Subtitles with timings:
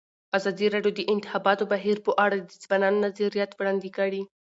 [0.37, 4.21] ازادي راډیو د د انتخاباتو بهیر په اړه د ځوانانو نظریات وړاندې کړي.